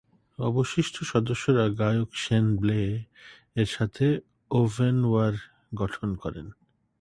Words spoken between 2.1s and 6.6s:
Shane ব্লে এর সাথে ওভেনওয়ার গঠন করেন।